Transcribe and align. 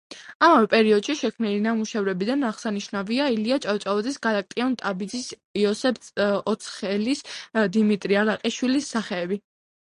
ამავე 0.45 0.67
პერიოდში 0.69 1.13
შექმნილი 1.19 1.59
ნამუშევრებიდან 1.65 2.47
აღსანიშნავია 2.49 3.27
ილია 3.35 3.59
ჭავჭავაძის, 3.67 4.17
გალაკტიონ 4.25 4.75
ტაბიძის, 4.85 5.29
იოსებ 5.67 6.03
ოცხელის, 6.55 7.25
დიმიტრი 7.79 8.23
არაყიშვილის 8.27 8.93
სახეები. 8.99 9.43